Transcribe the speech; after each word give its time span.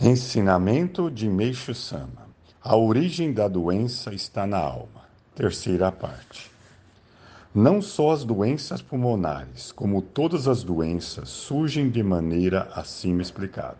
Ensinamento 0.00 1.10
de 1.10 1.28
Meixo 1.28 1.74
Sama. 1.74 2.28
A 2.62 2.76
origem 2.76 3.32
da 3.32 3.48
doença 3.48 4.14
está 4.14 4.46
na 4.46 4.56
alma. 4.56 5.08
Terceira 5.34 5.90
parte. 5.90 6.52
Não 7.52 7.82
só 7.82 8.12
as 8.12 8.22
doenças 8.22 8.80
pulmonares, 8.80 9.72
como 9.72 10.00
todas 10.00 10.46
as 10.46 10.62
doenças, 10.62 11.28
surgem 11.28 11.90
de 11.90 12.00
maneira 12.00 12.68
acima 12.76 13.22
explicada. 13.22 13.76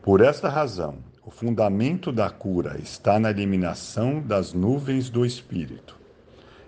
Por 0.00 0.20
esta 0.20 0.48
razão, 0.48 0.98
o 1.26 1.30
fundamento 1.32 2.12
da 2.12 2.30
cura 2.30 2.78
está 2.80 3.18
na 3.18 3.30
eliminação 3.30 4.20
das 4.20 4.52
nuvens 4.52 5.10
do 5.10 5.26
espírito. 5.26 5.98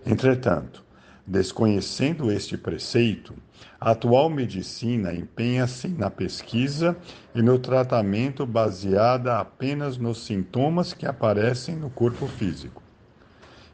Entretanto, 0.04 0.84
Desconhecendo 1.26 2.30
este 2.30 2.58
preceito, 2.58 3.34
a 3.80 3.92
atual 3.92 4.28
medicina 4.28 5.14
empenha-se 5.14 5.88
na 5.88 6.10
pesquisa 6.10 6.94
e 7.34 7.40
no 7.40 7.58
tratamento 7.58 8.44
baseada 8.44 9.38
apenas 9.38 9.96
nos 9.96 10.22
sintomas 10.22 10.92
que 10.92 11.06
aparecem 11.06 11.76
no 11.76 11.88
corpo 11.88 12.26
físico. 12.26 12.82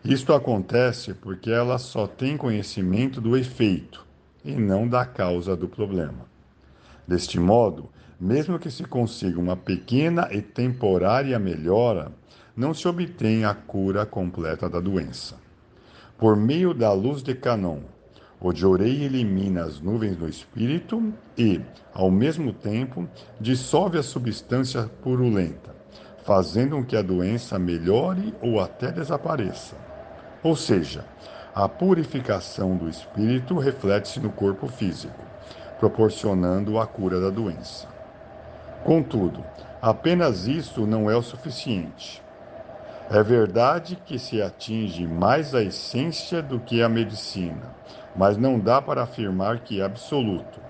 Isto 0.05 0.33
acontece 0.33 1.13
porque 1.13 1.51
ela 1.51 1.77
só 1.77 2.07
tem 2.07 2.37
conhecimento 2.37 3.21
do 3.21 3.37
efeito 3.37 4.07
e 4.45 4.53
não 4.53 4.87
da 4.87 5.05
causa 5.05 5.57
do 5.57 5.69
problema. 5.69 6.27
Deste 7.07 7.41
modo, 7.41 7.91
mesmo 8.19 8.61
que 8.61 8.71
se 8.71 8.85
consiga 8.85 9.41
uma 9.41 9.57
pequena 9.57 10.29
e 10.31 10.41
temporária 10.41 11.37
melhora, 11.39 12.13
não 12.57 12.73
se 12.73 12.87
obtém 12.87 13.45
a 13.45 13.55
cura 13.55 14.07
completa 14.07 14.69
da 14.69 14.79
doença. 14.79 15.50
Por 16.21 16.37
meio 16.37 16.75
da 16.75 16.93
luz 16.93 17.23
de 17.23 17.35
Canon, 17.35 17.79
o 18.39 18.55
Jorei 18.55 19.05
elimina 19.05 19.65
as 19.65 19.81
nuvens 19.81 20.19
do 20.19 20.29
espírito 20.29 21.15
e, 21.37 21.63
ao 21.95 22.11
mesmo 22.11 22.53
tempo, 22.53 23.09
dissolve 23.41 23.97
a 23.97 24.03
substância 24.03 24.83
purulenta, 25.03 25.75
fazendo 26.23 26.77
com 26.77 26.85
que 26.85 26.95
a 26.95 27.01
doença 27.01 27.59
melhore 27.59 28.35
ou 28.43 28.61
até 28.61 28.93
desapareça. 28.93 29.75
Ou 30.43 30.55
seja, 30.55 31.07
a 31.55 31.67
purificação 31.67 32.77
do 32.77 32.87
espírito 32.87 33.57
reflete-se 33.57 34.21
no 34.21 34.31
corpo 34.31 34.69
físico, 34.69 35.25
proporcionando 35.79 36.79
a 36.79 36.87
cura 36.87 37.19
da 37.19 37.31
doença. 37.31 37.89
Contudo, 38.85 39.43
apenas 39.81 40.47
isso 40.47 40.87
não 40.87 41.11
é 41.11 41.17
o 41.17 41.23
suficiente. 41.23 42.23
É 43.13 43.25
verdade 43.25 43.97
que 44.07 44.21
se 44.21 44.41
atinge 44.41 45.05
mais 45.05 45.53
a 45.53 45.61
essência 45.61 46.41
do 46.41 46.61
que 46.61 46.81
a 46.81 46.89
medicina, 46.89 47.75
mas 48.15 48.37
não 48.37 48.57
dá 48.57 48.81
para 48.81 49.03
afirmar 49.03 49.65
que 49.65 49.81
é 49.81 49.85
absoluto. 49.85 50.61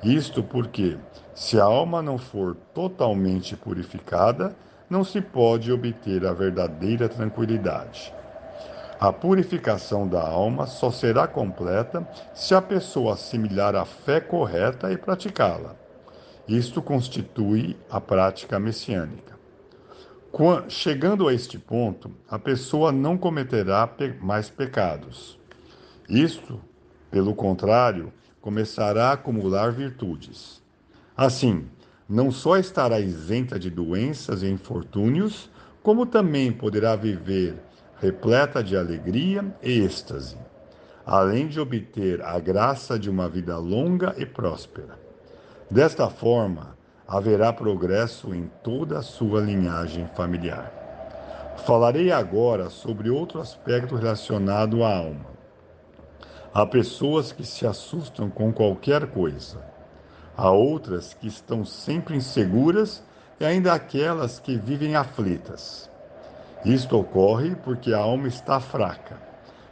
Isto 0.00 0.44
porque, 0.44 0.96
se 1.34 1.58
a 1.58 1.64
alma 1.64 2.00
não 2.00 2.18
for 2.18 2.56
totalmente 2.72 3.56
purificada, 3.56 4.54
não 4.88 5.02
se 5.02 5.20
pode 5.20 5.72
obter 5.72 6.24
a 6.24 6.32
verdadeira 6.32 7.08
tranquilidade. 7.08 8.14
A 9.00 9.12
purificação 9.12 10.06
da 10.06 10.22
alma 10.22 10.68
só 10.68 10.88
será 10.88 11.26
completa 11.26 12.06
se 12.32 12.54
a 12.54 12.62
pessoa 12.62 13.14
assimilar 13.14 13.74
a 13.74 13.84
fé 13.84 14.20
correta 14.20 14.92
e 14.92 14.96
praticá-la. 14.96 15.74
Isto 16.46 16.80
constitui 16.80 17.76
a 17.90 18.00
prática 18.00 18.60
messiânica. 18.60 19.31
Chegando 20.68 21.28
a 21.28 21.34
este 21.34 21.58
ponto, 21.58 22.10
a 22.26 22.38
pessoa 22.38 22.90
não 22.90 23.18
cometerá 23.18 23.88
mais 24.20 24.48
pecados. 24.48 25.38
Isto, 26.08 26.58
pelo 27.10 27.34
contrário, 27.34 28.10
começará 28.40 29.10
a 29.10 29.12
acumular 29.12 29.70
virtudes. 29.72 30.62
Assim, 31.14 31.66
não 32.08 32.30
só 32.30 32.56
estará 32.56 32.98
isenta 32.98 33.58
de 33.58 33.68
doenças 33.68 34.42
e 34.42 34.48
infortúnios, 34.48 35.50
como 35.82 36.06
também 36.06 36.50
poderá 36.50 36.96
viver 36.96 37.62
repleta 38.00 38.64
de 38.64 38.74
alegria 38.74 39.44
e 39.62 39.80
êxtase, 39.82 40.38
além 41.04 41.46
de 41.46 41.60
obter 41.60 42.22
a 42.22 42.40
graça 42.40 42.98
de 42.98 43.10
uma 43.10 43.28
vida 43.28 43.58
longa 43.58 44.14
e 44.16 44.24
próspera. 44.24 44.98
Desta 45.70 46.08
forma, 46.08 46.76
haverá 47.12 47.52
progresso 47.52 48.34
em 48.34 48.50
toda 48.62 48.98
a 48.98 49.02
sua 49.02 49.38
linhagem 49.38 50.08
familiar. 50.16 50.72
Falarei 51.66 52.10
agora 52.10 52.70
sobre 52.70 53.10
outro 53.10 53.38
aspecto 53.38 53.96
relacionado 53.96 54.82
à 54.82 54.96
alma. 54.96 55.26
Há 56.54 56.64
pessoas 56.64 57.30
que 57.30 57.44
se 57.44 57.66
assustam 57.66 58.30
com 58.30 58.50
qualquer 58.50 59.08
coisa. 59.08 59.58
Há 60.34 60.50
outras 60.50 61.12
que 61.12 61.28
estão 61.28 61.66
sempre 61.66 62.16
inseguras 62.16 63.04
e 63.38 63.44
ainda 63.44 63.74
aquelas 63.74 64.40
que 64.40 64.56
vivem 64.56 64.96
aflitas. 64.96 65.90
Isto 66.64 66.98
ocorre 66.98 67.54
porque 67.56 67.92
a 67.92 67.98
alma 67.98 68.26
está 68.26 68.58
fraca 68.58 69.20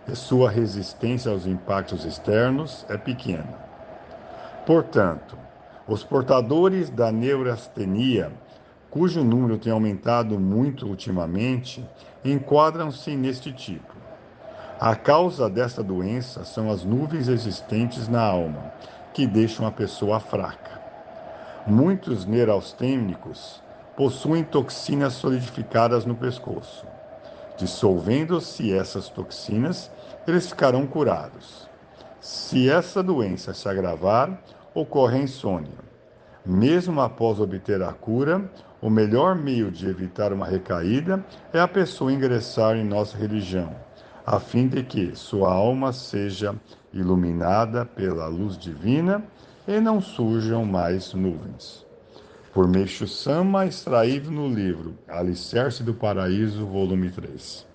e 0.06 0.14
sua 0.14 0.50
resistência 0.50 1.32
aos 1.32 1.46
impactos 1.46 2.04
externos 2.04 2.84
é 2.90 2.98
pequena. 2.98 3.58
Portanto, 4.66 5.38
os 5.90 6.04
portadores 6.04 6.88
da 6.88 7.10
neurastenia, 7.10 8.30
cujo 8.88 9.24
número 9.24 9.58
tem 9.58 9.72
aumentado 9.72 10.38
muito 10.38 10.86
ultimamente, 10.86 11.84
enquadram-se 12.24 13.16
neste 13.16 13.52
tipo. 13.52 13.92
A 14.78 14.94
causa 14.94 15.50
desta 15.50 15.82
doença 15.82 16.44
são 16.44 16.70
as 16.70 16.84
nuvens 16.84 17.26
existentes 17.26 18.06
na 18.06 18.22
alma, 18.22 18.72
que 19.12 19.26
deixam 19.26 19.66
a 19.66 19.72
pessoa 19.72 20.20
fraca. 20.20 20.80
Muitos 21.66 22.24
neurastênicos 22.24 23.60
possuem 23.96 24.44
toxinas 24.44 25.14
solidificadas 25.14 26.04
no 26.04 26.14
pescoço. 26.14 26.86
Dissolvendo-se 27.56 28.72
essas 28.72 29.08
toxinas, 29.08 29.90
eles 30.24 30.48
ficarão 30.48 30.86
curados. 30.86 31.68
Se 32.20 32.70
essa 32.70 33.02
doença 33.02 33.52
se 33.52 33.68
agravar, 33.68 34.38
ocorre 34.74 35.18
a 35.18 35.22
insônia. 35.22 35.90
Mesmo 36.44 37.00
após 37.00 37.38
obter 37.38 37.82
a 37.82 37.92
cura, 37.92 38.50
o 38.80 38.88
melhor 38.88 39.34
meio 39.34 39.70
de 39.70 39.86
evitar 39.86 40.32
uma 40.32 40.46
recaída 40.46 41.24
é 41.52 41.60
a 41.60 41.68
pessoa 41.68 42.12
ingressar 42.12 42.76
em 42.76 42.84
nossa 42.84 43.16
religião, 43.16 43.74
a 44.26 44.40
fim 44.40 44.66
de 44.66 44.82
que 44.82 45.14
sua 45.14 45.52
alma 45.52 45.92
seja 45.92 46.54
iluminada 46.92 47.84
pela 47.84 48.26
luz 48.26 48.56
divina 48.56 49.22
e 49.68 49.78
não 49.80 50.00
surjam 50.00 50.64
mais 50.64 51.12
nuvens. 51.12 51.86
Por 52.52 52.66
Meixo 52.66 53.06
Sama, 53.06 53.66
extraído 53.66 54.30
no 54.30 54.48
livro 54.48 54.98
Alicerce 55.06 55.84
do 55.84 55.94
Paraíso, 55.94 56.66
volume 56.66 57.10
3. 57.10 57.69